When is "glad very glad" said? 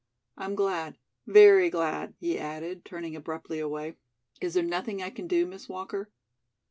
0.55-2.15